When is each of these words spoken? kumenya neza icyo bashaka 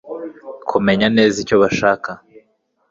kumenya 0.69 1.07
neza 1.17 1.35
icyo 1.43 1.55
bashaka 1.63 2.09